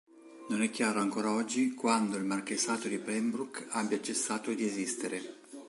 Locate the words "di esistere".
4.51-5.21